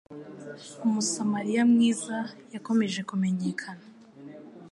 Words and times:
Umusamariya 0.85 1.61
mwiza 1.71 2.17
yakomeje 2.53 2.99
kumenyekana 3.09 3.83